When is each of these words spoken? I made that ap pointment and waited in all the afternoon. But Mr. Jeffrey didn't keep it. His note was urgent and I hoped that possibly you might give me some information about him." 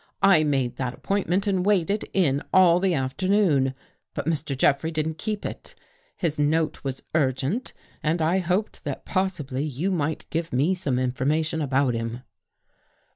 I 0.23 0.43
made 0.43 0.77
that 0.77 0.93
ap 0.93 1.03
pointment 1.03 1.45
and 1.45 1.63
waited 1.63 2.09
in 2.11 2.41
all 2.51 2.79
the 2.79 2.95
afternoon. 2.95 3.75
But 4.15 4.25
Mr. 4.25 4.57
Jeffrey 4.57 4.89
didn't 4.89 5.19
keep 5.19 5.45
it. 5.45 5.75
His 6.17 6.39
note 6.39 6.83
was 6.83 7.03
urgent 7.13 7.71
and 8.01 8.19
I 8.19 8.39
hoped 8.39 8.83
that 8.83 9.05
possibly 9.05 9.63
you 9.63 9.91
might 9.91 10.27
give 10.31 10.51
me 10.51 10.73
some 10.73 10.97
information 10.97 11.61
about 11.61 11.93
him." 11.93 12.23